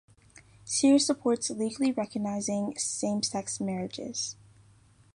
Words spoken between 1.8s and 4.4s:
recognizing same-sex marriages.